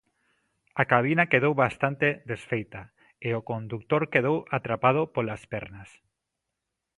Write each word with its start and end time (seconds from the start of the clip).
A 0.81 0.83
cabina 0.91 1.29
quedou 1.31 1.53
bastante 1.63 2.07
desfeita 2.31 2.81
e 3.27 3.29
o 3.39 3.45
condutor 3.49 4.01
quedou 4.13 4.37
atrapado 4.57 5.01
polas 5.15 5.43
pernas. 5.51 5.89